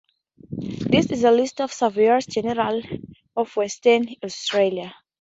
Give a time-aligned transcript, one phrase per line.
[0.49, 2.81] This is a list of surveyors general
[3.37, 4.95] of Western Australia.